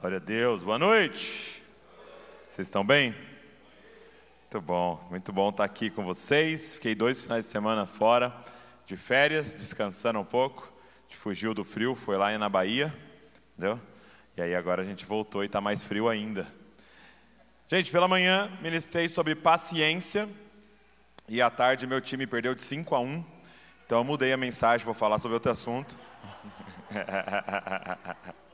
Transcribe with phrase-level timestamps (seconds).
[0.00, 1.60] Glória a Deus, boa noite.
[2.46, 3.12] Vocês estão bem?
[4.42, 6.76] Muito bom, muito bom estar aqui com vocês.
[6.76, 8.32] Fiquei dois finais de semana fora,
[8.86, 10.72] de férias, descansando um pouco.
[10.72, 12.94] A gente fugiu do frio, foi lá na Bahia,
[13.56, 13.80] entendeu?
[14.36, 16.46] E aí agora a gente voltou e está mais frio ainda.
[17.66, 20.28] Gente, pela manhã ministrei sobre paciência
[21.28, 23.24] e à tarde meu time perdeu de 5 a 1.
[23.84, 25.98] Então eu mudei a mensagem, vou falar sobre outro assunto.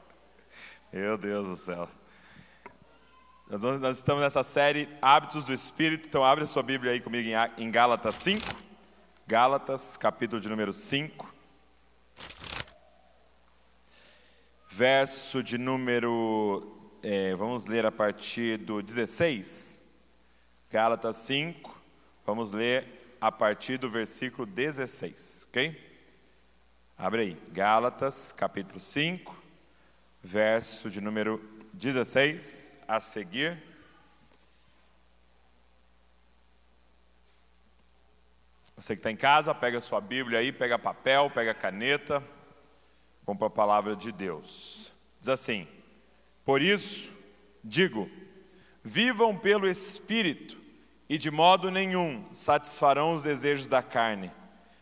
[0.97, 1.89] Meu Deus do céu.
[3.51, 7.69] Nós, estamos nessa série Hábitos do Espírito, então abre a sua Bíblia aí comigo em
[7.69, 8.41] Gálatas 5.
[9.27, 11.35] Gálatas, capítulo de número 5.
[14.71, 16.93] Verso de número.
[17.03, 19.83] É, vamos ler a partir do 16.
[20.71, 21.77] Gálatas 5,
[22.25, 26.07] vamos ler a partir do versículo 16, ok?
[26.97, 29.43] Abre aí, Gálatas, capítulo 5
[30.25, 31.39] verso de número
[31.75, 33.63] 16 a seguir.
[38.75, 42.25] Você que está em casa, pega sua Bíblia aí, pega papel, pega caneta,
[43.27, 44.95] compra a palavra de Deus.
[45.21, 45.69] Diz assim:
[46.43, 47.15] Por isso,
[47.63, 48.11] digo,
[48.83, 50.59] vivam pelo Espírito,
[51.07, 54.33] e de modo nenhum satisfarão os desejos da carne,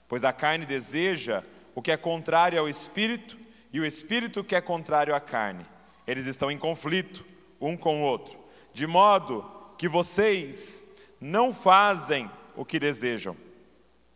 [0.06, 1.42] pois a carne deseja
[1.74, 3.41] o que é contrário ao Espírito,
[3.72, 5.64] e o espírito que é contrário à carne.
[6.06, 7.24] Eles estão em conflito
[7.60, 8.38] um com o outro,
[8.72, 9.44] de modo
[9.78, 10.88] que vocês
[11.20, 13.36] não fazem o que desejam.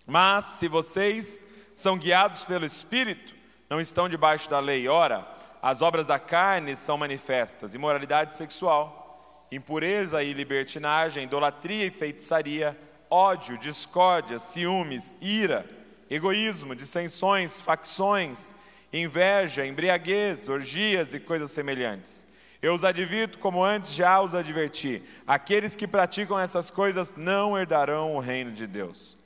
[0.07, 3.35] Mas se vocês são guiados pelo espírito,
[3.69, 4.89] não estão debaixo da lei.
[4.89, 5.27] Ora,
[5.63, 12.79] as obras da carne são manifestas: imoralidade sexual, impureza e libertinagem, idolatria e feitiçaria,
[13.11, 15.69] ódio, discórdia, ciúmes, ira,
[16.09, 18.55] egoísmo, dissensões, facções,
[19.01, 22.27] inveja, embriaguez, orgias e coisas semelhantes.
[22.63, 28.17] Eu os advirto como antes já os adverti: aqueles que praticam essas coisas não herdarão
[28.17, 29.17] o reino de Deus.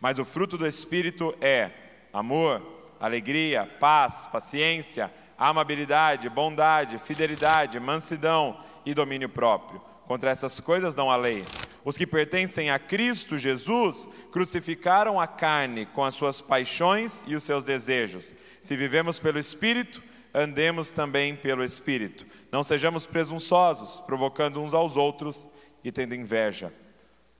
[0.00, 1.70] Mas o fruto do Espírito é
[2.12, 2.62] amor,
[2.98, 9.89] alegria, paz, paciência, amabilidade, bondade, fidelidade, mansidão e domínio próprio.
[10.10, 11.44] Contra essas coisas não há lei.
[11.84, 17.44] Os que pertencem a Cristo Jesus crucificaram a carne com as suas paixões e os
[17.44, 18.34] seus desejos.
[18.60, 20.02] Se vivemos pelo Espírito,
[20.34, 22.26] andemos também pelo Espírito.
[22.50, 25.46] Não sejamos presunçosos, provocando uns aos outros
[25.84, 26.72] e tendo inveja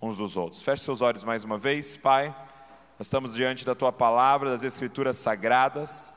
[0.00, 0.62] uns dos outros.
[0.62, 2.28] Feche seus olhos mais uma vez, Pai.
[2.96, 6.14] Nós estamos diante da tua palavra, das Escrituras sagradas.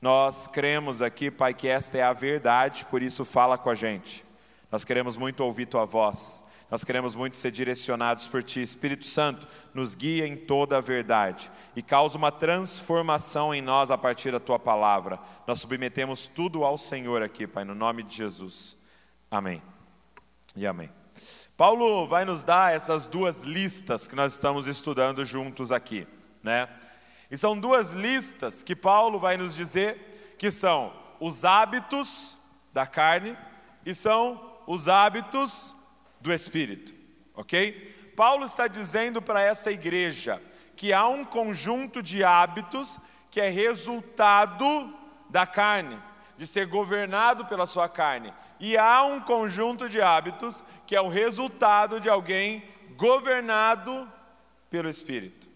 [0.00, 4.31] Nós cremos aqui, Pai, que esta é a verdade, por isso fala com a gente.
[4.72, 6.42] Nós queremos muito ouvir tua voz.
[6.70, 8.62] Nós queremos muito ser direcionados por Ti.
[8.62, 13.98] Espírito Santo, nos guia em toda a verdade e causa uma transformação em nós a
[13.98, 15.20] partir da Tua palavra.
[15.46, 18.74] Nós submetemos tudo ao Senhor aqui, Pai, no nome de Jesus.
[19.30, 19.60] Amém.
[20.56, 20.88] E amém.
[21.54, 26.08] Paulo vai nos dar essas duas listas que nós estamos estudando juntos aqui,
[26.42, 26.66] né?
[27.30, 32.38] E são duas listas que Paulo vai nos dizer que são os hábitos
[32.72, 33.36] da carne
[33.84, 35.74] e são os hábitos
[36.20, 36.94] do Espírito,
[37.34, 38.12] ok?
[38.16, 40.42] Paulo está dizendo para essa igreja
[40.76, 42.98] que há um conjunto de hábitos
[43.30, 44.92] que é resultado
[45.30, 45.98] da carne,
[46.36, 51.08] de ser governado pela sua carne, e há um conjunto de hábitos que é o
[51.08, 52.62] resultado de alguém
[52.96, 54.10] governado
[54.68, 55.46] pelo Espírito.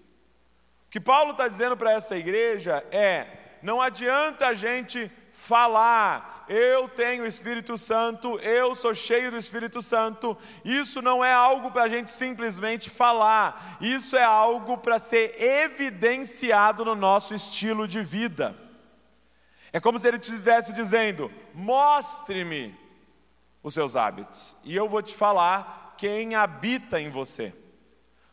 [0.86, 6.88] O que Paulo está dizendo para essa igreja é: não adianta a gente falar, eu
[6.88, 10.36] tenho o Espírito Santo, eu sou cheio do Espírito Santo.
[10.64, 16.84] Isso não é algo para a gente simplesmente falar, isso é algo para ser evidenciado
[16.84, 18.54] no nosso estilo de vida.
[19.72, 22.78] É como se ele estivesse dizendo: mostre-me
[23.62, 27.52] os seus hábitos, e eu vou te falar quem habita em você.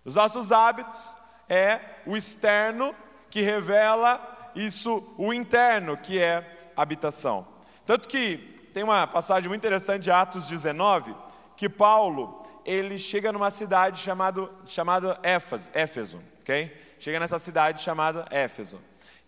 [0.06, 1.16] Os nossos hábitos
[1.50, 2.95] é o externo
[3.30, 7.53] que revela isso, o interno que é habitação.
[7.85, 8.38] Tanto que
[8.73, 11.15] tem uma passagem muito interessante de Atos 19,
[11.56, 16.75] que Paulo, ele chega numa cidade chamado, chamada Éfeso, Éfeso, ok?
[16.97, 18.80] Chega nessa cidade chamada Éfeso.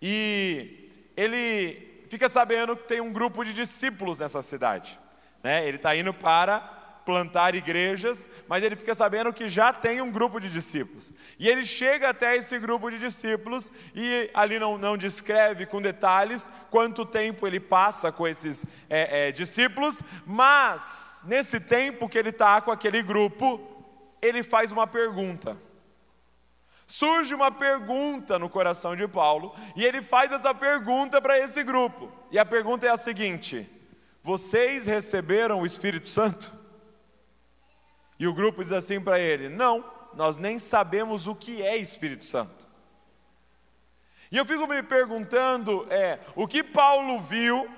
[0.01, 4.99] E ele fica sabendo que tem um grupo de discípulos nessa cidade.
[5.43, 5.67] Né?
[5.67, 10.39] Ele está indo para plantar igrejas, mas ele fica sabendo que já tem um grupo
[10.39, 11.13] de discípulos.
[11.37, 16.49] E ele chega até esse grupo de discípulos e ali não, não descreve com detalhes
[16.71, 22.59] quanto tempo ele passa com esses é, é, discípulos, mas nesse tempo que ele está
[22.59, 23.61] com aquele grupo,
[24.19, 25.55] ele faz uma pergunta.
[26.87, 32.11] Surge uma pergunta no coração de Paulo e ele faz essa pergunta para esse grupo.
[32.31, 33.67] E a pergunta é a seguinte:
[34.23, 36.64] Vocês receberam o Espírito Santo?
[38.19, 39.83] E o grupo diz assim para ele: Não,
[40.13, 42.67] nós nem sabemos o que é Espírito Santo.
[44.31, 47.69] E eu fico me perguntando: é, o que Paulo viu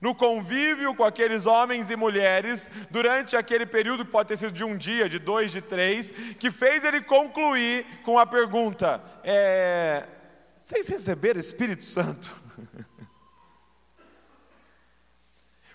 [0.00, 4.76] no convívio com aqueles homens e mulheres durante aquele período pode ter sido de um
[4.76, 10.06] dia, de dois, de três, que fez ele concluir com a pergunta: é,
[10.54, 12.34] vocês receberam Espírito Santo?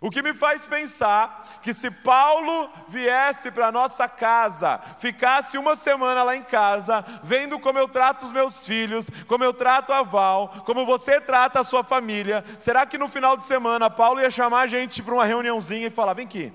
[0.02, 6.24] O que me faz pensar que se Paulo viesse para nossa casa, ficasse uma semana
[6.24, 10.64] lá em casa, vendo como eu trato os meus filhos, como eu trato a Val,
[10.66, 14.62] como você trata a sua família, será que no final de semana Paulo ia chamar
[14.62, 16.54] a gente para uma reuniãozinha e falar: vem aqui,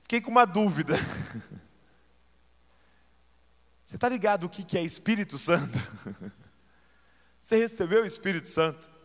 [0.00, 0.96] fiquei com uma dúvida.
[3.86, 5.78] Você está ligado o que é Espírito Santo?
[7.40, 8.97] Você recebeu o Espírito Santo?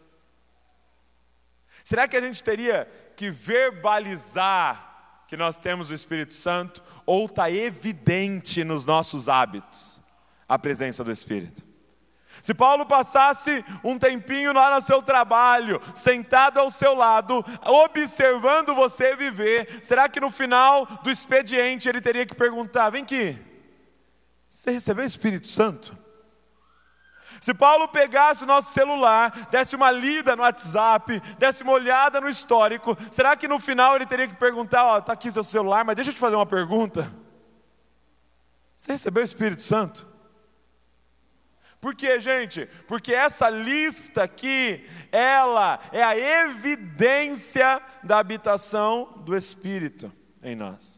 [1.94, 7.52] Será que a gente teria que verbalizar que nós temos o Espírito Santo ou está
[7.52, 10.02] evidente nos nossos hábitos
[10.50, 11.64] a presença do Espírito?
[12.42, 19.16] Se Paulo passasse um tempinho lá no seu trabalho, sentado ao seu lado, observando você
[19.16, 23.40] viver, será que no final do expediente ele teria que perguntar: vem aqui,
[24.50, 25.96] você recebeu o Espírito Santo?
[27.44, 32.30] Se Paulo pegasse o nosso celular, desse uma lida no WhatsApp, desse uma olhada no
[32.30, 35.98] histórico, será que no final ele teria que perguntar: Ó, está aqui seu celular, mas
[35.98, 37.14] deixa eu te fazer uma pergunta.
[38.78, 40.08] Você recebeu o Espírito Santo?
[41.82, 42.66] Por quê, gente?
[42.88, 50.10] Porque essa lista aqui, ela é a evidência da habitação do Espírito
[50.42, 50.98] em nós.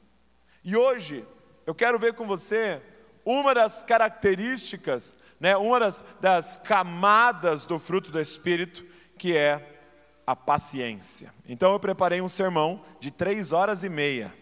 [0.64, 1.26] E hoje,
[1.66, 2.84] eu quero ver com você
[3.26, 8.84] uma das características né, uma das, das camadas do fruto do Espírito,
[9.16, 9.80] que é
[10.26, 11.32] a paciência.
[11.48, 14.34] Então eu preparei um sermão de três horas e meia.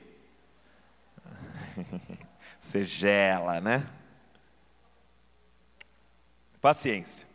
[2.57, 3.85] Você gela, né?
[6.61, 7.27] Paciência.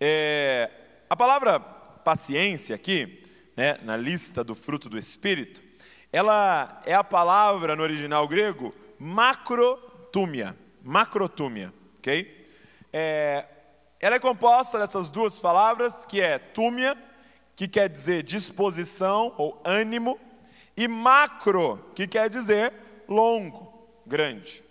[0.00, 0.70] É,
[1.10, 3.22] a palavra paciência aqui,
[3.54, 5.62] né, na lista do fruto do Espírito,
[6.10, 10.56] ela é a palavra no original grego macrotúmia.
[10.82, 12.45] Macrotúmia, ok?
[12.98, 13.44] É,
[14.00, 16.96] ela é composta dessas duas palavras, que é túmia,
[17.54, 20.18] que quer dizer disposição ou ânimo,
[20.74, 22.72] e macro, que quer dizer
[23.06, 24.64] longo, grande.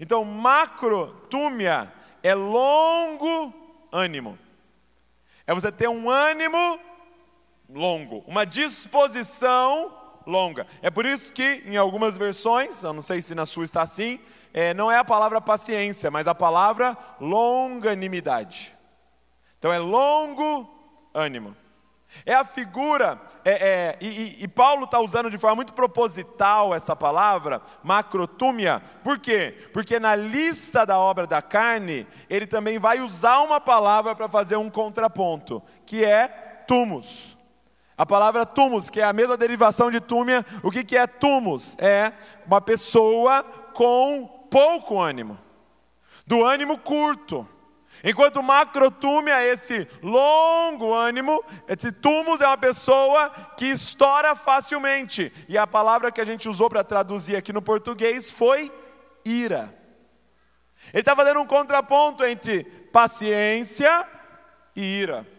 [0.00, 1.92] Então, macro, túmia,
[2.22, 3.52] é longo
[3.92, 4.38] ânimo.
[5.46, 6.80] É você ter um ânimo
[7.68, 9.94] longo, uma disposição
[10.28, 10.66] longa.
[10.82, 14.20] É por isso que, em algumas versões, eu não sei se na sua está assim,
[14.52, 18.76] é, não é a palavra paciência, mas a palavra longanimidade.
[19.58, 20.68] Então é longo
[21.14, 21.56] ânimo.
[22.24, 26.96] É a figura, é, é, e, e, Paulo está usando de forma muito proposital essa
[26.96, 29.54] palavra, macrotúmia, por quê?
[29.74, 34.56] Porque na lista da obra da carne, ele também vai usar uma palavra para fazer
[34.56, 36.28] um contraponto, que é
[36.66, 37.37] tumus.
[37.98, 41.74] A palavra tumus, que é a mesma derivação de túmia, o que, que é tumus?
[41.78, 42.12] É
[42.46, 43.42] uma pessoa
[43.74, 45.36] com pouco ânimo,
[46.24, 47.46] do ânimo curto.
[48.04, 55.32] Enquanto macrotume é esse longo ânimo, esse tumus é uma pessoa que estoura facilmente.
[55.48, 58.72] E a palavra que a gente usou para traduzir aqui no português foi
[59.24, 59.76] ira.
[60.92, 64.06] Ele está fazendo um contraponto entre paciência
[64.76, 65.37] e ira.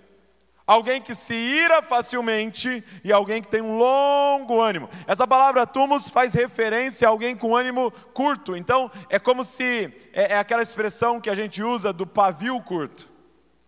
[0.70, 4.88] Alguém que se ira facilmente e alguém que tem um longo ânimo.
[5.08, 8.56] Essa palavra tumus faz referência a alguém com ânimo curto.
[8.56, 13.10] Então, é como se é, é aquela expressão que a gente usa do pavio curto.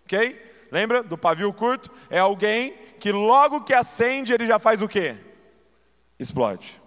[0.05, 0.67] OK?
[0.71, 1.89] Lembra do pavio curto?
[2.07, 5.15] É alguém que logo que acende, ele já faz o quê?
[6.19, 6.79] Explode.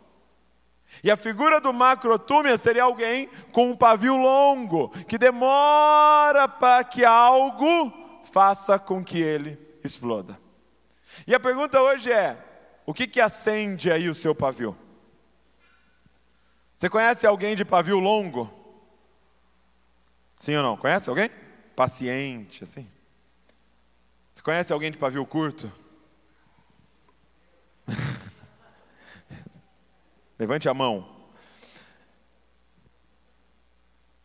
[1.02, 7.04] E a figura do macrotúmia seria alguém com um pavio longo, que demora para que
[7.04, 7.92] algo
[8.23, 10.41] faça com que ele exploda.
[11.26, 12.43] E a pergunta hoje é:
[12.87, 14.76] o que, que acende aí o seu pavio?
[16.75, 18.53] Você conhece alguém de pavio longo?
[20.37, 20.76] Sim ou não?
[20.76, 21.31] Conhece alguém?
[21.76, 22.91] Paciente, assim.
[24.33, 25.73] Você conhece alguém de pavio curto?
[30.38, 31.14] Levante a mão.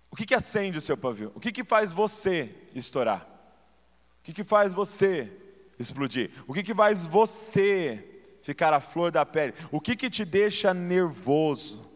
[0.10, 1.32] O que, que acende o seu pavio?
[1.36, 3.22] O que, que faz você estourar?
[4.20, 5.32] O que, que faz você
[5.80, 6.30] explodir?
[6.48, 8.04] O que, que faz você
[8.44, 9.54] ficar à flor da pele?
[9.72, 11.90] O que, que te deixa nervoso?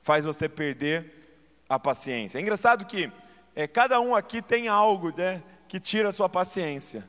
[0.00, 1.12] Faz você perder
[1.68, 2.38] a paciência.
[2.38, 3.10] É engraçado que
[3.54, 7.08] é, cada um aqui tem algo né, que tira a sua paciência.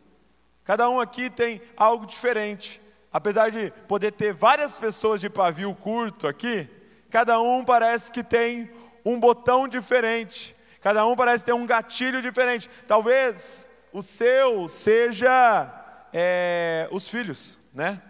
[0.63, 2.81] Cada um aqui tem algo diferente.
[3.11, 6.69] apesar de poder ter várias pessoas de pavio curto aqui,
[7.09, 8.69] cada um parece que tem
[9.03, 12.69] um botão diferente, cada um parece ter um gatilho diferente.
[12.85, 15.86] Talvez o seu seja
[16.19, 18.01] é, os filhos, né?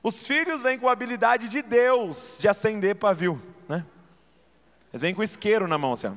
[0.00, 3.84] Os filhos vêm com a habilidade de Deus de acender pavio, né?
[4.92, 6.06] Eles vêm com isqueiro na mão, assim.
[6.06, 6.14] Ó.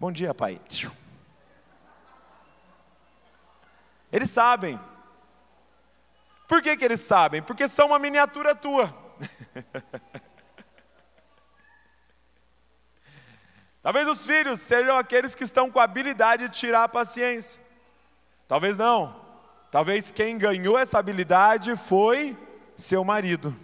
[0.00, 0.60] Bom dia, pai.
[4.10, 4.80] Eles sabem.
[6.48, 7.40] Por que, que eles sabem?
[7.40, 8.92] Porque são uma miniatura tua.
[13.80, 17.62] Talvez os filhos sejam aqueles que estão com a habilidade de tirar a paciência.
[18.48, 19.25] Talvez não.
[19.76, 22.34] Talvez quem ganhou essa habilidade foi
[22.74, 23.54] seu marido.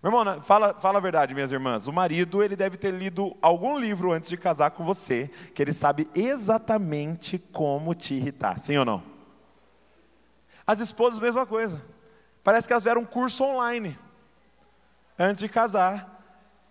[0.00, 1.88] Meu irmão, fala, fala a verdade, minhas irmãs.
[1.88, 5.72] O marido, ele deve ter lido algum livro antes de casar com você, que ele
[5.72, 9.02] sabe exatamente como te irritar, sim ou não?
[10.64, 11.84] As esposas, mesma coisa.
[12.44, 13.98] Parece que elas fizeram um curso online
[15.18, 16.24] antes de casar.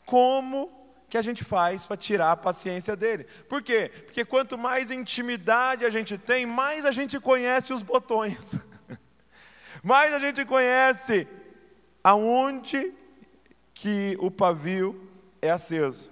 [0.06, 0.83] Como
[1.14, 3.28] que a gente faz para tirar a paciência dele?
[3.48, 3.92] Por quê?
[4.04, 8.56] Porque quanto mais intimidade a gente tem, mais a gente conhece os botões.
[9.84, 11.28] mais a gente conhece
[12.04, 12.92] aonde
[13.76, 15.08] que o pavio
[15.40, 16.10] é aceso.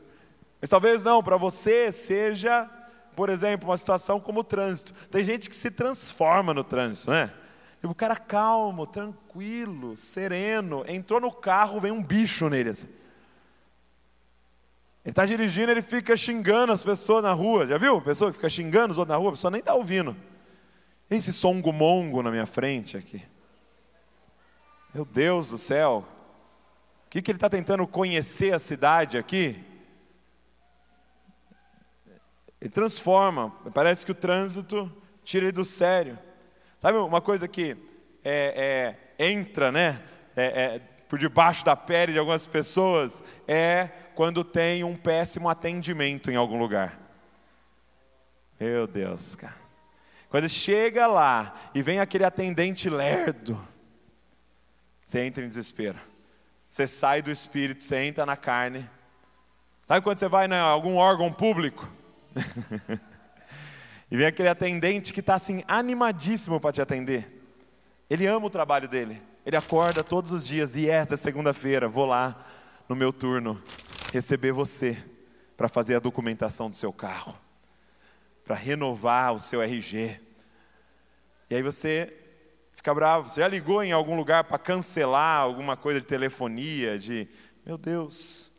[0.61, 2.69] Mas talvez não, para você seja,
[3.15, 4.93] por exemplo, uma situação como o trânsito.
[5.07, 7.33] Tem gente que se transforma no trânsito, né?
[7.77, 12.69] Tipo, o cara calmo, tranquilo, sereno, entrou no carro, vem um bicho nele.
[12.69, 13.00] Assim.
[15.03, 17.65] Ele está dirigindo, ele fica xingando as pessoas na rua.
[17.65, 18.01] Já viu?
[18.01, 20.15] Pessoa que fica xingando os outros na rua, a pessoa nem está ouvindo.
[21.09, 23.21] Esse songo-mongo na minha frente aqui.
[24.93, 26.07] Meu Deus do céu
[27.11, 29.61] que, que ele está tentando conhecer a cidade aqui?
[32.61, 34.89] Ele transforma, parece que o trânsito
[35.21, 36.17] tira ele do sério.
[36.79, 37.75] Sabe uma coisa que
[38.23, 40.01] é, é, entra né,
[40.37, 40.81] é, é,
[41.11, 43.21] por debaixo da pele de algumas pessoas?
[43.45, 46.97] É quando tem um péssimo atendimento em algum lugar.
[48.57, 49.57] Meu Deus, cara.
[50.29, 53.61] Quando chega lá e vem aquele atendente lerdo,
[55.03, 55.99] você entra em desespero.
[56.69, 58.89] Você sai do espírito, você entra na carne.
[59.85, 61.91] Sabe quando você vai em algum órgão público?
[64.09, 67.43] e vem aquele atendente que está assim, animadíssimo para te atender.
[68.09, 69.21] Ele ama o trabalho dele.
[69.43, 72.45] Ele acorda todos os dias e essa é segunda-feira, vou lá
[72.87, 73.61] no meu turno
[74.13, 74.95] receber você
[75.57, 77.35] para fazer a documentação do seu carro,
[78.45, 80.19] para renovar o seu RG.
[81.49, 82.13] E aí você
[82.75, 83.29] fica bravo.
[83.29, 87.27] Você já ligou em algum lugar para cancelar alguma coisa de telefonia, de.
[87.65, 88.51] Meu Deus.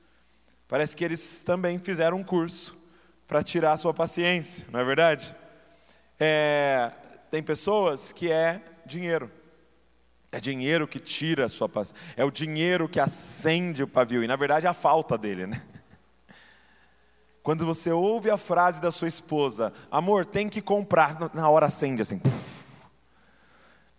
[0.66, 2.76] Parece que eles também fizeram um curso
[3.26, 5.34] para tirar a sua paciência, não é verdade?
[6.18, 6.90] É,
[7.30, 9.30] tem pessoas que é dinheiro.
[10.32, 12.02] É dinheiro que tira a sua paciência.
[12.16, 14.24] É o dinheiro que acende o pavio.
[14.24, 15.62] E na verdade é a falta dele, né?
[17.44, 22.00] Quando você ouve a frase da sua esposa, amor, tem que comprar, na hora acende
[22.00, 22.18] assim.
[22.18, 22.62] Puff,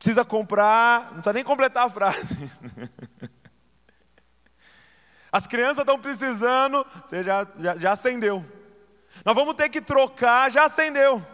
[0.03, 2.37] Precisa comprar, não precisa nem completar a frase.
[5.31, 8.45] As crianças estão precisando, você já, já, já acendeu.
[9.23, 11.25] Nós vamos ter que trocar, já acendeu.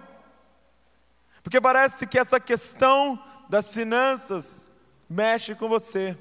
[1.41, 4.68] Porque parece que essa questão das finanças
[5.09, 6.17] mexe com você.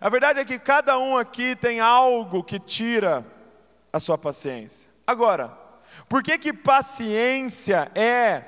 [0.00, 3.24] A verdade é que cada um aqui tem algo que tira
[3.92, 4.90] a sua paciência.
[5.06, 5.56] Agora,
[6.08, 8.42] por que que paciência é,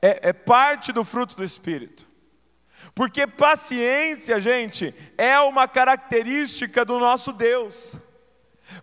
[0.00, 2.06] é, é parte do fruto do Espírito?
[2.94, 7.96] Porque paciência, gente, é uma característica do nosso Deus.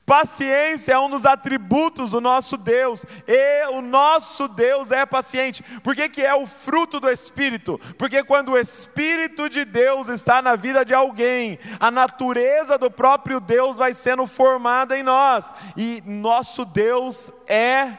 [0.06, 5.64] Paciência é um dos atributos do nosso Deus, e o nosso Deus é paciente.
[5.82, 7.80] Por que, que é o fruto do Espírito?
[7.98, 13.40] Porque quando o Espírito de Deus está na vida de alguém, a natureza do próprio
[13.40, 17.98] Deus vai sendo formada em nós, e nosso Deus é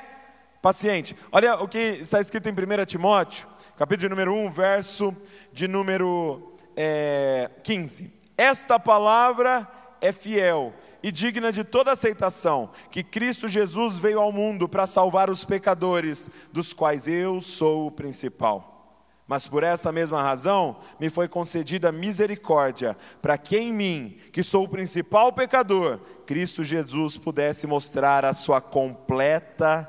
[0.61, 1.17] paciente.
[1.31, 5.17] Olha o que está escrito em 1 Timóteo, capítulo número 1, verso
[5.53, 8.13] de número é, 15.
[8.37, 9.69] Esta palavra
[10.01, 10.75] é fiel
[11.07, 16.29] e digna de toda aceitação, que Cristo Jesus veio ao mundo para salvar os pecadores,
[16.53, 19.07] dos quais eu sou o principal.
[19.25, 24.65] Mas por essa mesma razão me foi concedida misericórdia, para que em mim, que sou
[24.65, 29.89] o principal pecador, Cristo Jesus pudesse mostrar a sua completa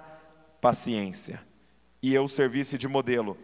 [0.62, 1.42] paciência,
[2.00, 3.36] e eu servisse de modelo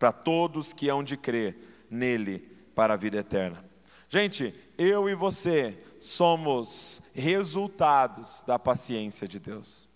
[0.00, 2.40] para todos que hão de crer nele
[2.74, 3.70] para a vida eterna.
[4.08, 9.88] Gente, eu e você somos resultados da paciência de Deus.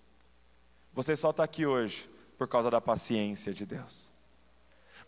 [0.94, 2.08] Você só está aqui hoje
[2.38, 4.12] por causa da paciência de Deus.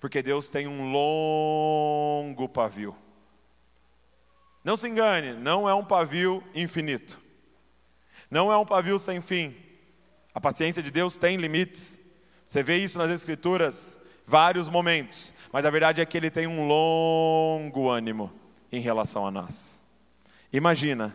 [0.00, 2.96] Porque Deus tem um longo pavio.
[4.64, 7.20] Não se engane, não é um pavio infinito.
[8.28, 9.54] Não é um pavio sem fim.
[10.34, 12.00] A paciência de Deus tem limites.
[12.44, 15.32] Você vê isso nas Escrituras, vários momentos.
[15.52, 18.32] Mas a verdade é que Ele tem um longo ânimo
[18.72, 19.77] em relação a nós.
[20.52, 21.14] Imagina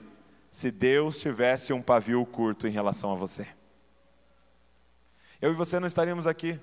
[0.52, 3.48] se Deus tivesse um pavio curto em relação a você.
[5.42, 6.60] Eu e você não estaríamos aqui.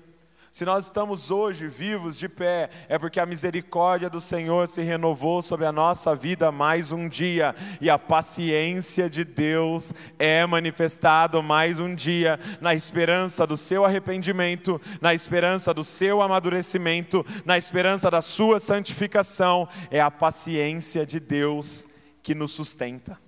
[0.49, 5.41] Se nós estamos hoje vivos de pé, é porque a misericórdia do Senhor se renovou
[5.41, 11.79] sobre a nossa vida mais um dia, e a paciência de Deus é manifestado mais
[11.79, 18.21] um dia, na esperança do seu arrependimento, na esperança do seu amadurecimento, na esperança da
[18.21, 19.69] sua santificação.
[19.89, 21.87] É a paciência de Deus
[22.21, 23.19] que nos sustenta.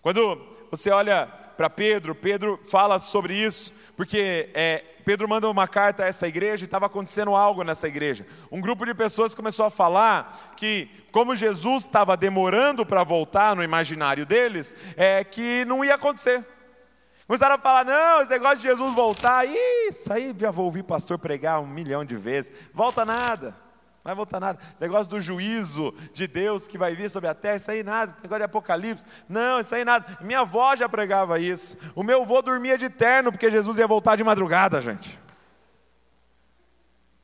[0.00, 6.04] Quando você olha para Pedro, Pedro fala sobre isso, porque é, Pedro manda uma carta
[6.04, 8.26] a essa igreja e estava acontecendo algo nessa igreja.
[8.52, 13.64] Um grupo de pessoas começou a falar que, como Jesus estava demorando para voltar no
[13.64, 16.46] imaginário deles, é que não ia acontecer.
[17.26, 21.18] Começaram a falar: não, esse negócio de Jesus voltar, isso aí já vou ouvir pastor
[21.18, 23.67] pregar um milhão de vezes, volta nada.
[24.08, 24.58] Vai voltar nada.
[24.80, 28.16] Negócio do juízo de Deus que vai vir sobre a terra, isso aí nada.
[28.22, 30.16] Negócio de Apocalipse, não, isso aí nada.
[30.22, 31.76] Minha avó já pregava isso.
[31.94, 35.20] O meu avô dormia de terno porque Jesus ia voltar de madrugada, gente.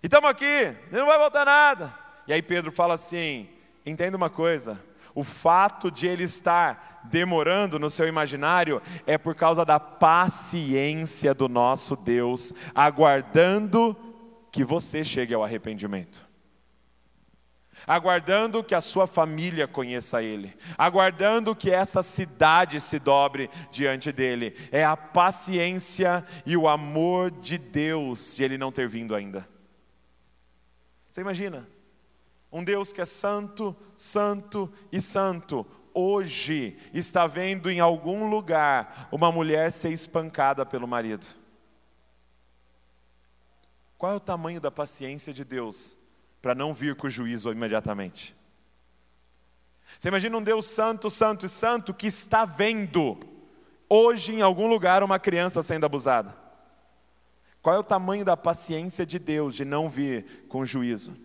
[0.02, 1.98] E estamos aqui, não vai voltar nada.
[2.26, 3.48] E aí Pedro fala assim:
[3.86, 4.78] entenda uma coisa.
[5.14, 11.48] O fato de ele estar demorando no seu imaginário é por causa da paciência do
[11.48, 13.96] nosso Deus, aguardando
[14.52, 16.33] que você chegue ao arrependimento
[17.86, 24.56] aguardando que a sua família conheça Ele, aguardando que essa cidade se dobre diante dele.
[24.70, 29.48] É a paciência e o amor de Deus de Ele não ter vindo ainda.
[31.08, 31.68] Você imagina?
[32.50, 39.30] Um Deus que é santo, santo e santo, hoje está vendo em algum lugar uma
[39.30, 41.26] mulher ser espancada pelo marido.
[43.96, 45.96] Qual é o tamanho da paciência de Deus
[46.44, 48.36] para não vir com o juízo imediatamente.
[49.98, 53.18] Você imagina um Deus santo, santo e santo que está vendo
[53.88, 56.36] hoje em algum lugar uma criança sendo abusada.
[57.62, 61.16] Qual é o tamanho da paciência de Deus de não vir com juízo?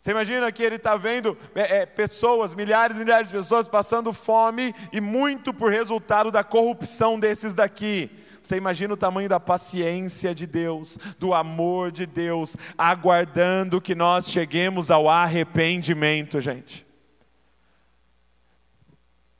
[0.00, 4.12] Você imagina que ele está vendo é, é, pessoas, milhares e milhares de pessoas passando
[4.12, 8.10] fome e muito por resultado da corrupção desses daqui.
[8.42, 14.28] Você imagina o tamanho da paciência de Deus, do amor de Deus, aguardando que nós
[14.28, 16.84] cheguemos ao arrependimento, gente.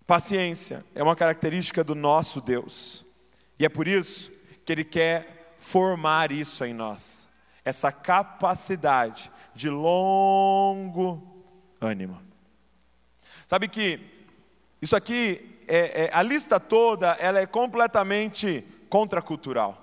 [0.07, 3.05] Paciência é uma característica do nosso Deus,
[3.59, 4.31] e é por isso
[4.65, 7.29] que Ele quer formar isso em nós,
[7.65, 11.45] essa capacidade de longo
[11.81, 12.21] ânimo.
[13.47, 14.01] Sabe que
[14.81, 19.79] isso aqui, é, é, a lista toda, ela é completamente contracultural.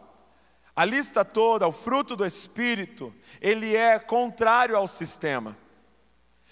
[0.76, 5.58] A lista toda, o fruto do Espírito, ele é contrário ao sistema.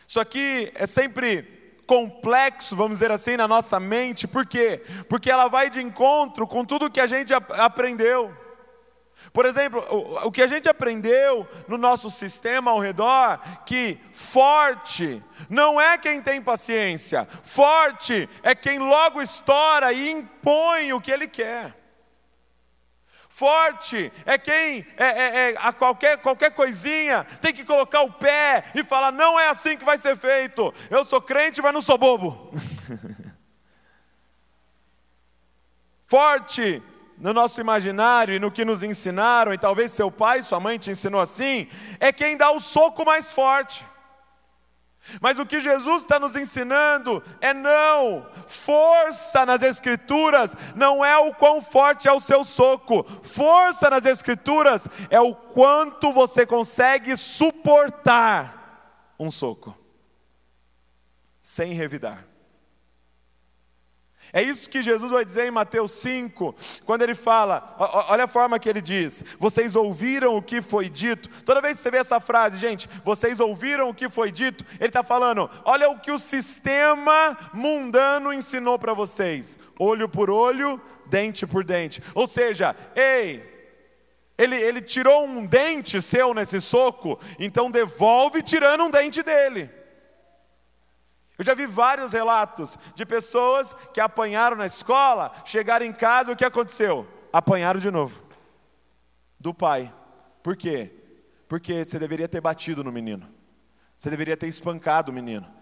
[0.08, 4.84] Isso aqui é sempre complexo, vamos dizer assim, na nossa mente, por quê?
[5.08, 8.36] Porque ela vai de encontro com tudo que a gente aprendeu.
[9.32, 9.86] Por exemplo,
[10.24, 16.24] o que a gente aprendeu no nosso sistema ao redor, que forte não é quem
[16.24, 21.87] tem paciência, forte é quem logo estoura e impõe o que ele quer.
[23.38, 28.64] Forte é quem é, é, é, a qualquer, qualquer coisinha tem que colocar o pé
[28.74, 30.74] e falar: não é assim que vai ser feito.
[30.90, 32.52] Eu sou crente, mas não sou bobo.
[36.02, 36.82] Forte
[37.16, 40.90] no nosso imaginário e no que nos ensinaram, e talvez seu pai, sua mãe te
[40.90, 41.68] ensinou assim,
[42.00, 43.86] é quem dá o soco mais forte.
[45.22, 48.28] Mas o que Jesus está nos ensinando é não.
[48.46, 53.04] Força nas Escrituras não é o quão forte é o seu soco.
[53.24, 59.76] Força nas Escrituras é o quanto você consegue suportar um soco,
[61.42, 62.26] sem revidar.
[64.34, 67.76] É isso que Jesus vai dizer em Mateus 5, quando ele fala,
[68.10, 71.30] olha a forma que ele diz: vocês ouviram o que foi dito.
[71.44, 74.90] Toda vez que você vê essa frase, gente, vocês ouviram o que foi dito, ele
[74.90, 81.48] está falando, olha o que o sistema mundano ensinou para vocês: olho por olho, dente
[81.48, 82.02] por dente.
[82.14, 83.58] Ou seja, ei,
[84.38, 89.77] ele, ele tirou um dente seu nesse soco, então devolve tirando um dente dele.
[91.38, 96.36] Eu já vi vários relatos de pessoas que apanharam na escola, chegaram em casa, o
[96.36, 97.08] que aconteceu?
[97.32, 98.24] Apanharam de novo.
[99.40, 99.94] Do pai.
[100.42, 100.92] Por quê?
[101.48, 103.30] Porque você deveria ter batido no menino.
[103.98, 105.57] Você deveria ter espancado o menino.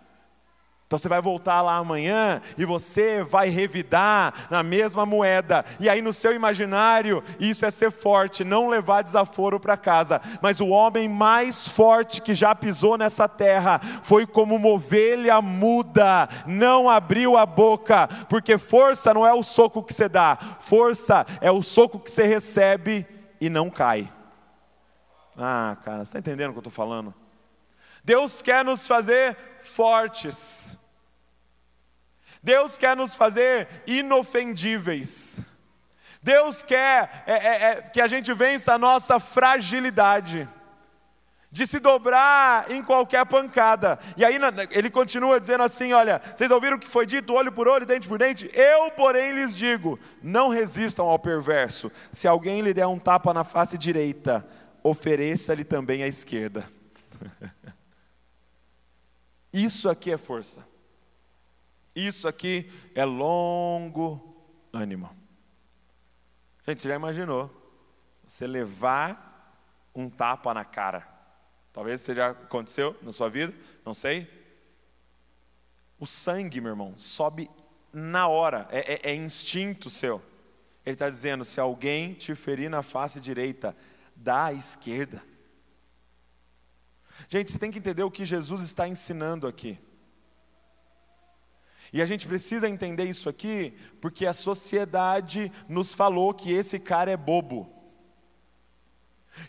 [0.95, 5.65] Então você vai voltar lá amanhã e você vai revidar na mesma moeda.
[5.77, 10.21] E aí no seu imaginário, isso é ser forte, não levar desaforo para casa.
[10.41, 16.29] Mas o homem mais forte que já pisou nessa terra foi como uma ovelha muda,
[16.47, 21.51] não abriu a boca, porque força não é o soco que você dá, força é
[21.51, 23.05] o soco que você recebe
[23.41, 24.10] e não cai.
[25.38, 27.13] Ah, cara, você está entendendo o que eu estou falando?
[28.05, 30.77] Deus quer nos fazer fortes.
[32.45, 35.39] Deus quer nos fazer inofendíveis.
[36.21, 40.47] Deus quer é, é, é, que a gente vença a nossa fragilidade,
[41.51, 43.97] de se dobrar em qualquer pancada.
[44.15, 44.38] E aí
[44.69, 48.08] ele continua dizendo assim: olha, vocês ouviram o que foi dito, olho por olho, dente
[48.08, 48.47] por dente?
[48.53, 51.91] Eu, porém, lhes digo: não resistam ao perverso.
[52.12, 54.47] Se alguém lhe der um tapa na face direita,
[54.84, 56.63] ofereça-lhe também a esquerda.
[59.51, 60.74] Isso aqui é força.
[61.95, 64.36] Isso aqui é longo
[64.73, 65.10] ânimo.
[66.67, 67.49] Gente, você já imaginou?
[68.25, 69.62] Você levar
[69.93, 71.08] um tapa na cara.
[71.71, 73.53] Talvez isso já aconteceu na sua vida,
[73.86, 74.27] não sei.
[75.99, 77.49] O sangue, meu irmão, sobe
[77.93, 80.21] na hora, é, é, é instinto seu.
[80.86, 83.75] Ele está dizendo: se alguém te ferir na face direita,
[84.15, 85.23] dá à esquerda.
[87.29, 89.79] Gente, você tem que entender o que Jesus está ensinando aqui.
[91.95, 97.10] E a gente precisa entender isso aqui, porque a sociedade nos falou que esse cara
[97.10, 97.71] é bobo.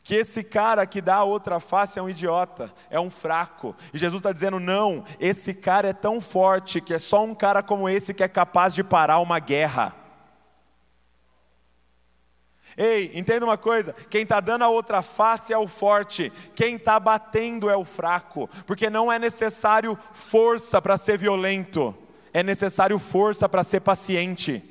[0.05, 3.75] Que esse cara que dá a outra face é um idiota, é um fraco.
[3.93, 7.65] E Jesus está dizendo: não, esse cara é tão forte que é só um cara
[7.65, 9.93] como esse que é capaz de parar uma guerra.
[12.77, 17.01] Ei, entenda uma coisa: quem está dando a outra face é o forte, quem está
[17.01, 21.93] batendo é o fraco, porque não é necessário força para ser violento,
[22.37, 24.63] é necessário força para ser paciente.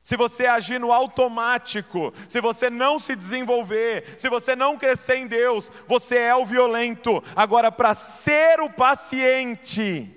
[0.00, 5.26] Se você agir no automático, se você não se desenvolver, se você não crescer em
[5.26, 7.20] Deus, você é o violento.
[7.34, 10.08] Agora, para ser o paciente,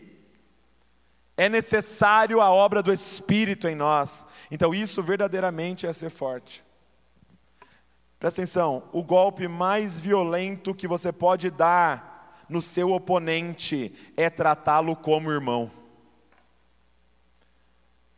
[1.35, 4.27] é necessário a obra do Espírito em nós.
[4.51, 6.63] Então, isso verdadeiramente é ser forte.
[8.19, 12.12] Presta atenção: o golpe mais violento que você pode dar
[12.53, 15.71] no seu oponente é tratá-lo como irmão.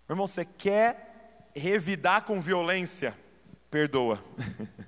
[0.09, 3.17] Irmão, você quer revidar com violência?
[3.71, 4.21] Perdoa.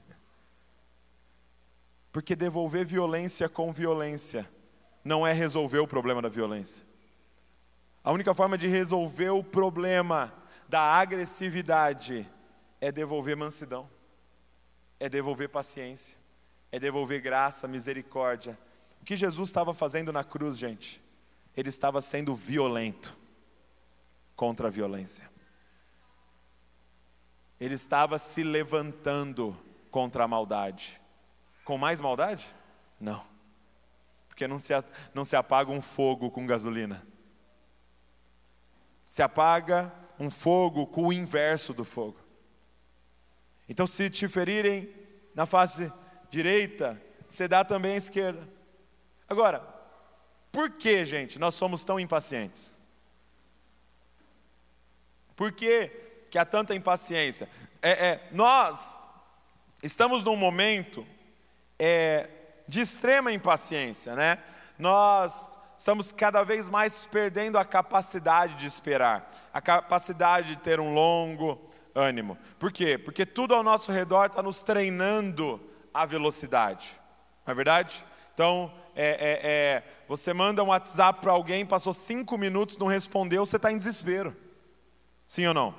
[2.11, 4.47] Porque devolver violência com violência
[5.01, 6.85] não é resolver o problema da violência.
[8.03, 10.33] A única forma de resolver o problema
[10.67, 12.29] da agressividade
[12.81, 13.89] é devolver mansidão,
[14.99, 16.17] é devolver paciência,
[16.69, 18.57] é devolver graça, misericórdia.
[19.07, 21.01] Que Jesus estava fazendo na cruz, gente?
[21.55, 23.15] Ele estava sendo violento
[24.35, 25.31] contra a violência.
[27.57, 29.57] Ele estava se levantando
[29.89, 31.01] contra a maldade.
[31.63, 32.53] Com mais maldade?
[32.99, 33.25] Não.
[34.27, 34.73] Porque não se,
[35.13, 37.07] não se apaga um fogo com gasolina
[39.07, 39.89] se apaga
[40.19, 42.19] um fogo com o inverso do fogo.
[43.69, 44.93] Então, se te ferirem
[45.33, 45.91] na face
[46.29, 48.56] direita, você dá também a esquerda.
[49.29, 49.61] Agora,
[50.51, 52.77] por que, gente, nós somos tão impacientes?
[55.35, 55.87] Por que,
[56.31, 57.49] que há tanta impaciência?
[57.81, 59.01] É, é, nós
[59.83, 61.05] estamos num momento
[61.77, 62.29] é,
[62.67, 64.43] de extrema impaciência, né?
[64.79, 70.93] Nós estamos cada vez mais perdendo a capacidade de esperar, a capacidade de ter um
[70.93, 72.37] longo ânimo.
[72.57, 72.97] Por quê?
[72.97, 75.61] Porque tudo ao nosso redor está nos treinando
[75.93, 76.99] a velocidade,
[77.45, 78.05] não é verdade?
[78.37, 83.43] Então, é, é, é, você manda um WhatsApp para alguém, passou cinco minutos, não respondeu,
[83.43, 84.37] você está em desespero.
[85.25, 85.73] Sim ou não?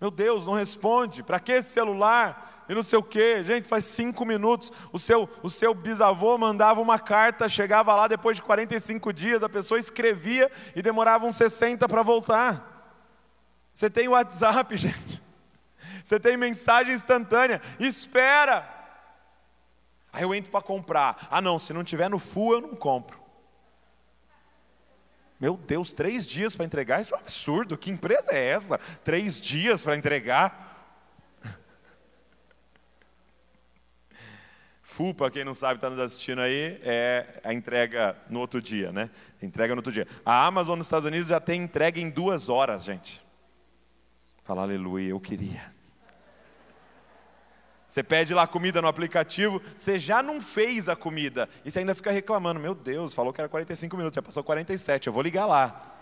[0.00, 1.22] Meu Deus, não responde.
[1.22, 2.64] Para que esse celular?
[2.66, 3.44] e não sei o quê.
[3.44, 4.72] Gente, faz cinco minutos.
[4.90, 9.48] O seu, o seu bisavô mandava uma carta, chegava lá depois de 45 dias, a
[9.50, 13.04] pessoa escrevia e demorava uns 60 para voltar.
[13.70, 15.22] Você tem WhatsApp, gente.
[16.02, 17.60] Você tem mensagem instantânea.
[17.78, 18.75] Espera.
[20.16, 21.28] Aí eu entro para comprar.
[21.30, 23.20] Ah, não, se não tiver no full, eu não compro.
[25.38, 27.02] Meu Deus, três dias para entregar?
[27.02, 27.76] Isso é um absurdo.
[27.76, 28.78] Que empresa é essa?
[29.04, 30.96] Três dias para entregar?
[34.82, 38.90] Full, para quem não sabe, está nos assistindo aí, é a entrega no outro dia,
[38.90, 39.10] né?
[39.42, 40.06] Entrega no outro dia.
[40.24, 43.22] A Amazon nos Estados Unidos já tem entrega em duas horas, gente.
[44.42, 45.75] Fala aleluia, eu queria.
[47.86, 51.48] Você pede lá comida no aplicativo, você já não fez a comida.
[51.64, 55.06] E você ainda fica reclamando: Meu Deus, falou que era 45 minutos, já passou 47,
[55.06, 55.94] eu vou ligar lá.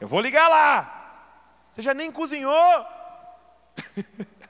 [0.00, 0.96] Eu vou ligar lá.
[1.72, 2.54] Você já nem cozinhou.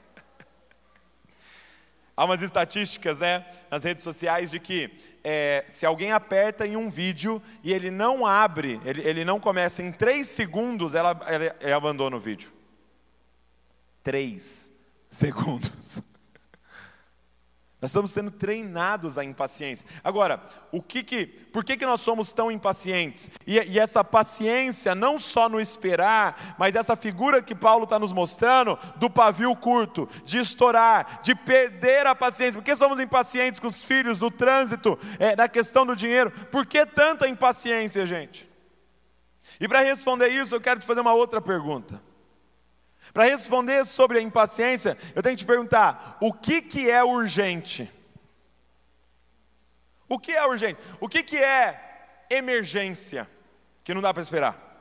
[2.15, 4.91] Há umas estatísticas né, nas redes sociais de que
[5.23, 9.81] é, se alguém aperta em um vídeo e ele não abre, ele, ele não começa
[9.81, 12.53] em três segundos, ela, ela, ela abandona o vídeo.
[14.03, 14.71] Três
[15.09, 16.03] segundos.
[17.81, 19.87] Nós estamos sendo treinados à impaciência.
[20.03, 20.39] Agora,
[20.71, 23.31] o que que, por que, que nós somos tão impacientes?
[23.45, 28.13] E, e essa paciência, não só no esperar, mas essa figura que Paulo está nos
[28.13, 32.61] mostrando, do pavio curto, de estourar, de perder a paciência.
[32.61, 36.29] Por que somos impacientes com os filhos, do trânsito, é, na questão do dinheiro?
[36.51, 38.47] Por que tanta impaciência, gente?
[39.59, 42.10] E para responder isso, eu quero te fazer uma outra pergunta.
[43.13, 47.91] Para responder sobre a impaciência, eu tenho que te perguntar: o que, que é urgente?
[50.07, 50.79] O que é urgente?
[50.99, 53.29] O que, que é emergência?
[53.83, 54.71] Que não dá para esperar.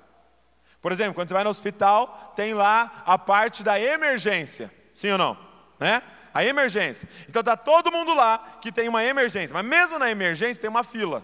[0.81, 4.73] Por exemplo, quando você vai no hospital, tem lá a parte da emergência.
[4.95, 5.39] Sim ou não?
[5.79, 6.03] Né?
[6.33, 7.09] A emergência.
[7.29, 9.53] Então está todo mundo lá que tem uma emergência.
[9.55, 11.23] Mas mesmo na emergência tem uma fila.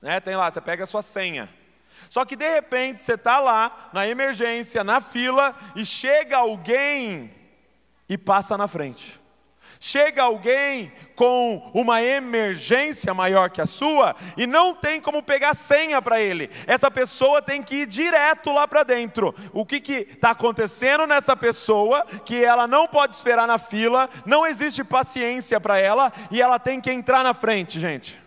[0.00, 0.20] Né?
[0.20, 1.48] Tem lá, você pega a sua senha.
[2.08, 7.30] Só que de repente você está lá na emergência, na fila, e chega alguém
[8.08, 9.20] e passa na frente.
[9.78, 16.00] Chega alguém com uma emergência maior que a sua e não tem como pegar senha
[16.00, 16.50] para ele.
[16.66, 19.34] Essa pessoa tem que ir direto lá para dentro.
[19.52, 24.82] O que está acontecendo nessa pessoa que ela não pode esperar na fila, não existe
[24.82, 28.20] paciência para ela e ela tem que entrar na frente, gente.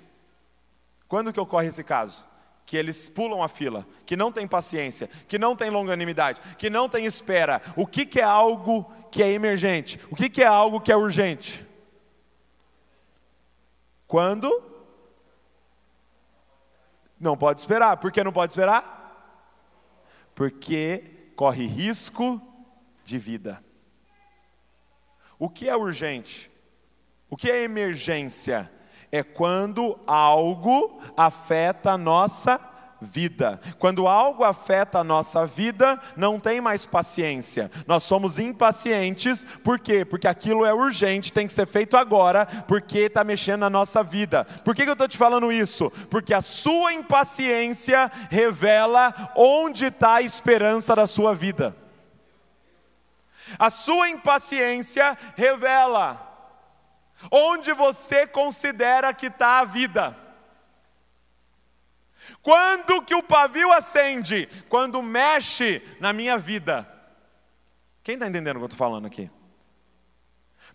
[1.07, 2.28] Quando que ocorre esse caso?
[2.69, 6.87] Que eles pulam a fila, que não tem paciência, que não tem longanimidade, que não
[6.87, 7.59] tem espera.
[7.75, 9.99] O que, que é algo que é emergente?
[10.11, 11.65] O que, que é algo que é urgente?
[14.05, 14.63] Quando?
[17.19, 17.97] Não pode esperar.
[17.97, 19.33] Por que não pode esperar?
[20.35, 22.39] Porque corre risco
[23.03, 23.65] de vida.
[25.39, 26.51] O que é urgente?
[27.31, 28.71] O que é emergência?
[29.11, 32.59] É quando algo afeta a nossa
[33.01, 33.59] vida.
[33.77, 37.71] Quando algo afeta a nossa vida, não tem mais paciência.
[37.87, 40.03] Nós somos impacientes, por quê?
[40.03, 44.45] Porque aquilo é urgente, tem que ser feito agora, porque está mexendo na nossa vida.
[44.63, 45.89] Por que, que eu estou te falando isso?
[46.09, 51.75] Porque a sua impaciência revela onde está a esperança da sua vida.
[53.57, 56.28] A sua impaciência revela
[57.31, 60.15] Onde você considera que está a vida?
[62.41, 64.47] Quando que o pavio acende?
[64.69, 66.87] Quando mexe na minha vida.
[68.03, 69.29] Quem está entendendo o que eu estou falando aqui?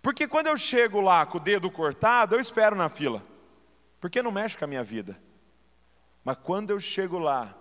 [0.03, 3.25] Porque quando eu chego lá com o dedo cortado, eu espero na fila.
[4.01, 5.19] Porque não mexe com a minha vida.
[6.23, 7.57] Mas quando eu chego lá,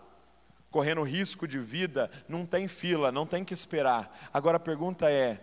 [0.70, 4.14] correndo risco de vida, não tem fila, não tem que esperar.
[4.34, 5.40] Agora a pergunta é: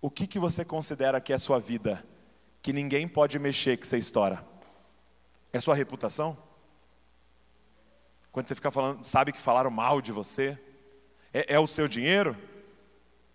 [0.00, 2.04] o que, que você considera que é sua vida?
[2.68, 4.46] Que ninguém pode mexer que você estoura?
[5.50, 6.36] É sua reputação?
[8.30, 10.58] Quando você fica falando, sabe que falaram mal de você?
[11.32, 12.36] É, é o seu dinheiro?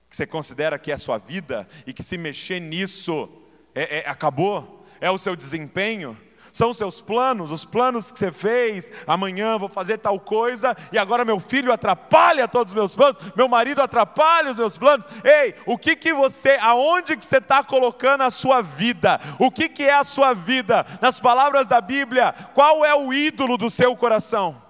[0.07, 3.27] Que você considera que é sua vida e que se mexer nisso
[3.73, 4.85] é, é acabou?
[5.01, 6.15] É o seu desempenho?
[6.53, 8.91] São seus planos, os planos que você fez.
[9.07, 13.47] Amanhã vou fazer tal coisa e agora meu filho atrapalha todos os meus planos, meu
[13.47, 15.03] marido atrapalha os meus planos.
[15.23, 19.19] Ei, o que que você, aonde que você está colocando a sua vida?
[19.39, 20.85] O que que é a sua vida?
[21.01, 24.61] Nas palavras da Bíblia, qual é o ídolo do seu coração?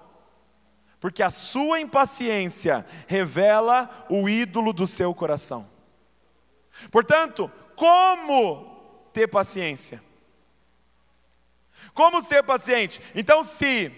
[0.98, 5.68] Porque a sua impaciência revela o ídolo do seu coração.
[6.90, 10.02] Portanto, como ter paciência?
[11.94, 13.00] Como ser paciente?
[13.14, 13.90] Então, se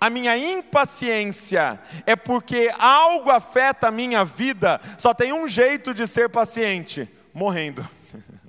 [0.00, 6.06] a minha impaciência é porque algo afeta a minha vida, só tem um jeito de
[6.06, 7.86] ser paciente: morrendo.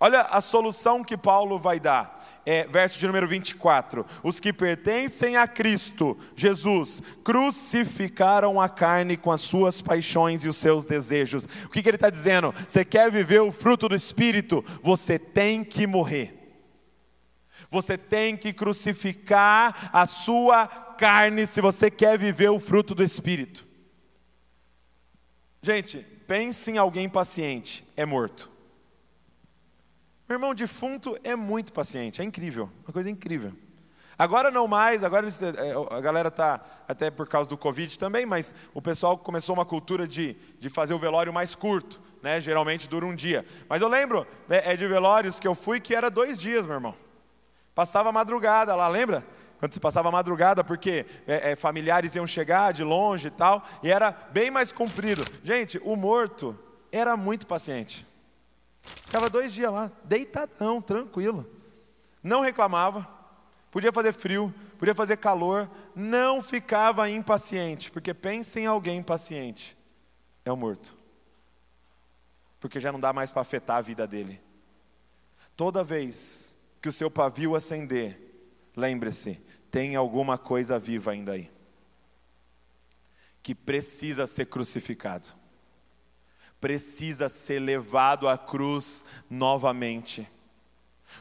[0.00, 2.16] Olha a solução que Paulo vai dar.
[2.44, 9.30] É, verso de número 24: Os que pertencem a Cristo, Jesus, crucificaram a carne com
[9.30, 11.44] as suas paixões e os seus desejos.
[11.64, 12.54] O que, que ele está dizendo?
[12.66, 14.64] Você quer viver o fruto do Espírito?
[14.82, 16.35] Você tem que morrer.
[17.70, 23.66] Você tem que crucificar a sua carne se você quer viver o fruto do Espírito.
[25.62, 28.50] Gente, pense em alguém paciente, é morto.
[30.28, 33.52] Meu irmão defunto é muito paciente, é incrível, uma coisa incrível.
[34.18, 35.52] Agora não mais, agora eles, é,
[35.90, 40.08] a galera está, até por causa do Covid também, mas o pessoal começou uma cultura
[40.08, 42.40] de, de fazer o velório mais curto, né?
[42.40, 43.44] geralmente dura um dia.
[43.68, 46.76] Mas eu lembro é, é de velórios que eu fui que era dois dias, meu
[46.76, 46.94] irmão.
[47.76, 49.22] Passava madrugada lá, lembra?
[49.58, 53.90] Quando se passava madrugada, porque é, é, familiares iam chegar de longe e tal, e
[53.90, 55.22] era bem mais comprido.
[55.44, 56.58] Gente, o morto
[56.90, 58.06] era muito paciente.
[58.80, 61.46] Ficava dois dias lá, deitadão, tranquilo.
[62.22, 63.06] Não reclamava,
[63.70, 69.76] podia fazer frio, podia fazer calor, não ficava impaciente, porque pensa em alguém paciente,
[70.46, 70.96] é o morto.
[72.58, 74.40] Porque já não dá mais para afetar a vida dele.
[75.54, 76.55] Toda vez
[76.86, 78.16] que o seu pavio acender,
[78.76, 81.50] lembre-se, tem alguma coisa viva ainda aí,
[83.42, 85.26] que precisa ser crucificado
[86.60, 90.26] precisa ser levado à cruz novamente.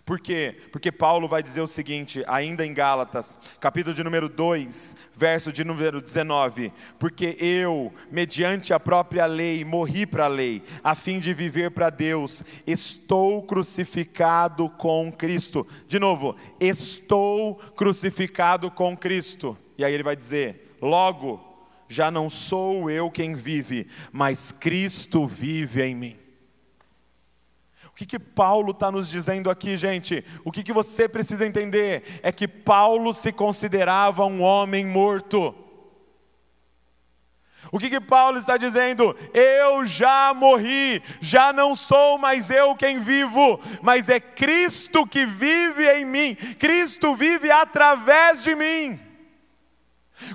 [0.03, 0.55] Por quê?
[0.71, 5.63] Porque Paulo vai dizer o seguinte, ainda em Gálatas, capítulo de número 2, verso de
[5.63, 11.33] número 19: Porque eu, mediante a própria lei, morri para a lei, a fim de
[11.33, 15.65] viver para Deus, estou crucificado com Cristo.
[15.87, 19.57] De novo, estou crucificado com Cristo.
[19.77, 21.43] E aí ele vai dizer: Logo,
[21.87, 26.24] já não sou eu quem vive, mas Cristo vive em mim.
[27.95, 30.21] O que, que Paulo está nos dizendo aqui, gente?
[30.43, 35.55] O que, que você precisa entender é que Paulo se considerava um homem morto.
[37.71, 39.15] O que, que Paulo está dizendo?
[39.33, 45.89] Eu já morri, já não sou mais eu quem vivo, mas é Cristo que vive
[45.93, 48.99] em mim, Cristo vive através de mim.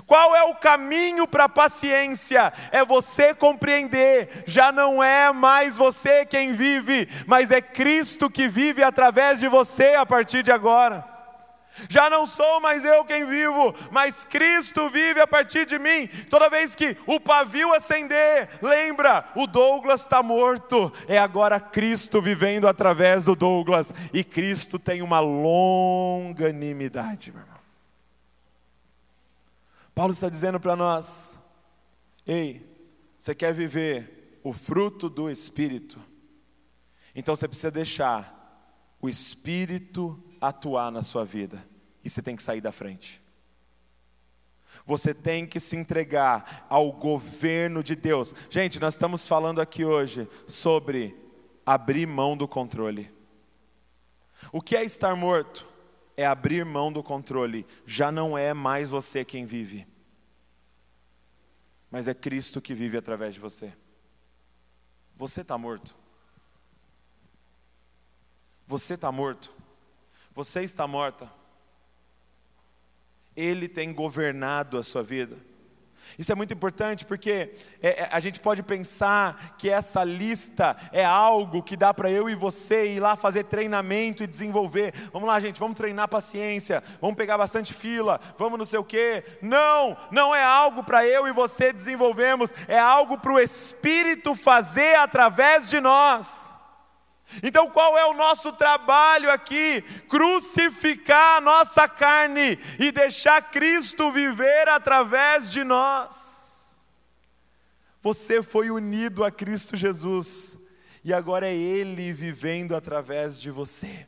[0.05, 2.53] Qual é o caminho para a paciência?
[2.71, 8.83] É você compreender, já não é mais você quem vive, mas é Cristo que vive
[8.83, 11.11] através de você a partir de agora.
[11.89, 16.09] Já não sou mais eu quem vivo, mas Cristo vive a partir de mim.
[16.29, 22.67] Toda vez que o pavio acender, lembra, o Douglas está morto, é agora Cristo vivendo
[22.67, 27.50] através do Douglas, e Cristo tem uma longanimidade, meu irmão.
[29.93, 31.39] Paulo está dizendo para nós:
[32.25, 32.65] ei,
[33.17, 35.99] você quer viver o fruto do Espírito?
[37.15, 41.65] Então você precisa deixar o Espírito atuar na sua vida
[42.03, 43.21] e você tem que sair da frente.
[44.85, 48.33] Você tem que se entregar ao governo de Deus.
[48.49, 51.15] Gente, nós estamos falando aqui hoje sobre
[51.65, 53.13] abrir mão do controle.
[54.51, 55.67] O que é estar morto?
[56.21, 57.65] É abrir mão do controle.
[57.85, 59.87] Já não é mais você quem vive,
[61.89, 63.73] mas é Cristo que vive através de você.
[65.17, 65.95] Você está morto.
[68.65, 69.55] Você está morto.
[70.33, 71.31] Você está morta.
[73.35, 75.37] Ele tem governado a sua vida.
[76.17, 81.03] Isso é muito importante porque é, é, a gente pode pensar que essa lista é
[81.05, 84.93] algo que dá para eu e você ir lá fazer treinamento e desenvolver.
[85.11, 89.23] Vamos lá, gente, vamos treinar paciência, vamos pegar bastante fila, vamos não sei o quê.
[89.41, 94.95] Não, não é algo para eu e você desenvolvermos, é algo para o Espírito fazer
[94.95, 96.50] através de nós.
[97.41, 99.81] Então, qual é o nosso trabalho aqui?
[100.09, 106.79] Crucificar a nossa carne e deixar Cristo viver através de nós.
[108.01, 110.57] Você foi unido a Cristo Jesus
[111.03, 114.07] e agora é Ele vivendo através de você.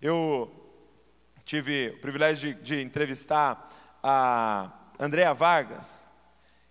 [0.00, 0.50] Eu
[1.44, 3.68] tive o privilégio de, de entrevistar
[4.02, 6.08] a Andrea Vargas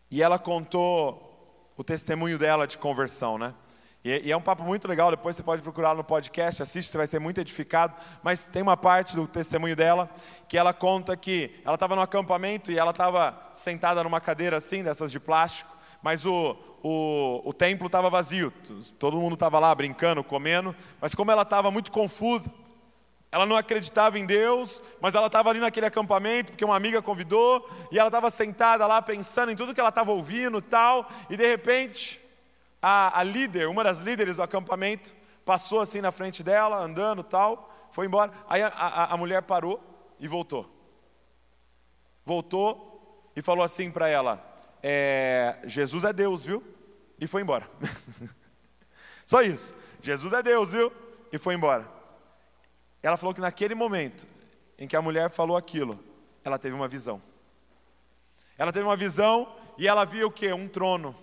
[0.10, 3.54] e ela contou o testemunho dela de conversão, né?
[4.04, 7.08] E, é um papo muito legal, depois você pode procurar no podcast, assiste, você vai
[7.08, 7.94] ser muito edificado.
[8.24, 10.10] Mas tem uma parte do testemunho dela
[10.48, 14.84] que ela conta que ela estava no acampamento e ela estava sentada numa cadeira assim,
[14.84, 18.54] dessas de plástico, mas o, o, o templo estava vazio,
[18.98, 22.50] todo mundo estava lá brincando, comendo, mas como ela estava muito confusa,
[23.32, 27.70] ela não acreditava em Deus, mas ela estava ali naquele acampamento porque uma amiga convidou
[27.92, 31.46] e ela estava sentada lá pensando em tudo que ela estava ouvindo tal, e de
[31.46, 32.29] repente
[32.82, 35.14] a, a líder, uma das líderes do acampamento,
[35.46, 38.32] passou assim na frente dela, andando tal, foi embora.
[38.48, 39.82] Aí a, a, a mulher parou
[40.20, 40.70] e voltou.
[42.26, 44.44] Voltou e falou assim para ela:
[44.82, 46.64] é, Jesus é Deus, viu?
[47.20, 47.70] E foi embora.
[49.26, 49.76] Só isso.
[50.02, 50.92] Jesus é Deus, viu?
[51.32, 51.88] E foi embora.
[53.02, 54.28] Ela falou que naquele momento
[54.78, 56.00] em que a mulher falou aquilo,
[56.44, 57.22] ela teve uma visão.
[58.58, 60.52] Ela teve uma visão e ela viu o que?
[60.52, 61.16] Um trono.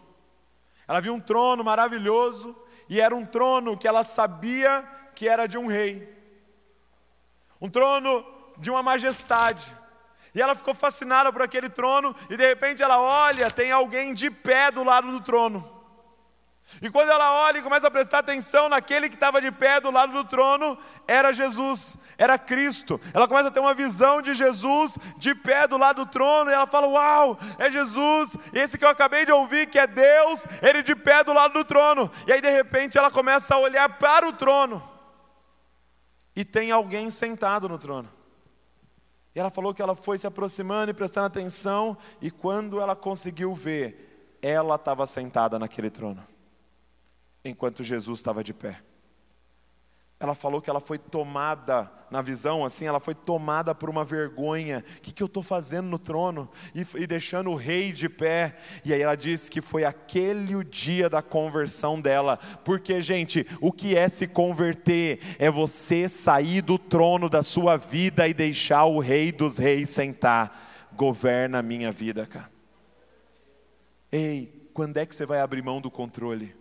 [0.89, 2.57] Ela viu um trono maravilhoso
[2.89, 6.14] e era um trono que ela sabia que era de um rei.
[7.61, 8.24] Um trono
[8.59, 9.74] de uma majestade.
[10.34, 14.30] E ela ficou fascinada por aquele trono, e de repente ela olha, tem alguém de
[14.30, 15.76] pé do lado do trono.
[16.83, 19.91] E quando ela olha e começa a prestar atenção naquele que estava de pé do
[19.91, 23.01] lado do trono, era Jesus, era Cristo.
[23.14, 26.55] Ela começa a ter uma visão de Jesus de pé do lado do trono, e
[26.55, 30.83] ela fala: Uau, é Jesus, esse que eu acabei de ouvir, que é Deus, ele
[30.83, 32.11] de pé do lado do trono.
[32.27, 34.83] E aí de repente ela começa a olhar para o trono,
[36.35, 38.12] e tem alguém sentado no trono.
[39.35, 43.55] E ela falou que ela foi se aproximando e prestando atenção, e quando ela conseguiu
[43.55, 46.36] ver, ela estava sentada naquele trono
[47.49, 48.81] enquanto Jesus estava de pé.
[50.19, 54.83] Ela falou que ela foi tomada, na visão assim, ela foi tomada por uma vergonha.
[54.97, 56.49] O que, que eu estou fazendo no trono?
[56.75, 58.57] E, e, deixando o rei de pé.
[58.83, 62.39] E aí ela disse que foi aquele o dia da conversão dela.
[62.65, 65.21] Porque, gente, o que é se converter?
[65.39, 70.89] É você sair do trono da sua vida e deixar o rei dos reis sentar.
[70.95, 72.51] Governa a minha vida, cara.
[74.11, 76.57] Ei, quando é que você vai abrir mão do controle?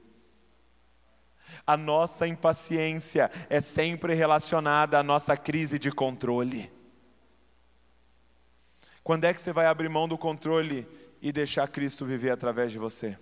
[1.66, 6.72] A nossa impaciência é sempre relacionada à nossa crise de controle.
[9.04, 10.88] Quando é que você vai abrir mão do controle
[11.22, 13.18] e deixar Cristo viver através de você?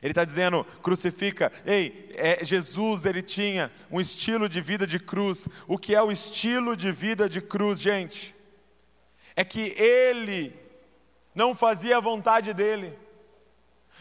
[0.00, 1.52] Ele está dizendo, crucifica.
[1.66, 5.48] Ei, é, Jesus ele tinha um estilo de vida de cruz.
[5.66, 8.34] O que é o estilo de vida de cruz, gente?
[9.34, 10.54] É que ele
[11.34, 12.96] não fazia a vontade dele.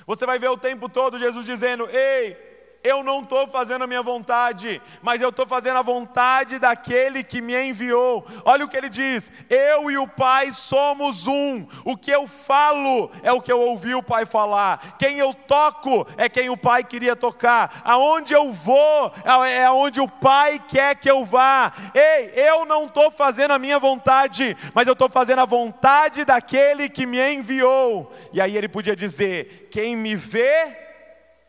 [0.05, 2.37] Você vai ver o tempo todo Jesus dizendo: Ei,
[2.83, 7.41] eu não estou fazendo a minha vontade, mas eu estou fazendo a vontade daquele que
[7.41, 8.25] me enviou.
[8.43, 11.65] Olha o que ele diz: eu e o Pai somos um.
[11.85, 14.97] O que eu falo é o que eu ouvi o Pai falar.
[14.97, 17.81] Quem eu toco é quem o Pai queria tocar.
[17.85, 19.11] Aonde eu vou
[19.45, 21.71] é aonde o Pai quer que eu vá.
[21.93, 26.89] Ei, eu não estou fazendo a minha vontade, mas eu estou fazendo a vontade daquele
[26.89, 28.11] que me enviou.
[28.33, 30.75] E aí ele podia dizer: quem me vê,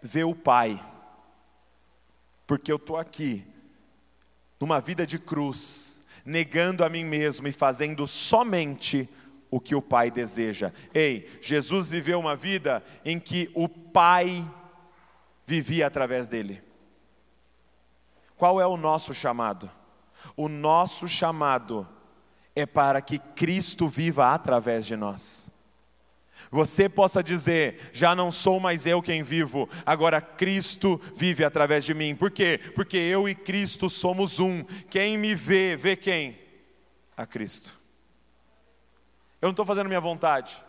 [0.02, 0.78] vê o Pai
[2.52, 3.46] porque eu estou aqui,
[4.60, 9.08] numa vida de cruz, negando a mim mesmo e fazendo somente
[9.50, 10.70] o que o Pai deseja.
[10.92, 14.46] Ei, Jesus viveu uma vida em que o Pai
[15.46, 16.62] vivia através dele.
[18.36, 19.70] Qual é o nosso chamado?
[20.36, 21.88] O nosso chamado
[22.54, 25.50] é para que Cristo viva através de nós.
[26.50, 31.94] Você possa dizer: já não sou mais eu quem vivo, agora Cristo vive através de
[31.94, 32.14] mim.
[32.14, 32.60] Por quê?
[32.74, 34.64] Porque eu e Cristo somos um.
[34.90, 36.38] Quem me vê, vê quem?
[37.16, 37.80] A Cristo.
[39.40, 40.62] Eu não estou fazendo minha vontade.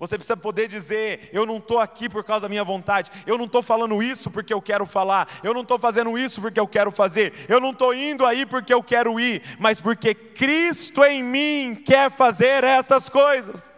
[0.00, 3.44] Você precisa poder dizer: eu não estou aqui por causa da minha vontade, eu não
[3.44, 6.90] estou falando isso porque eu quero falar, eu não estou fazendo isso porque eu quero
[6.90, 11.74] fazer, eu não estou indo aí porque eu quero ir, mas porque Cristo em mim
[11.84, 13.74] quer fazer essas coisas.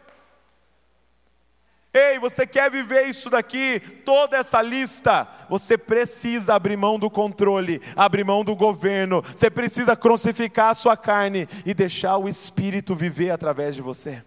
[1.94, 5.28] Ei, você quer viver isso daqui, toda essa lista?
[5.50, 10.96] Você precisa abrir mão do controle, abrir mão do governo, você precisa crucificar a sua
[10.96, 14.24] carne e deixar o Espírito viver através de você.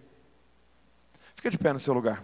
[1.34, 2.22] Fica de pé no seu lugar.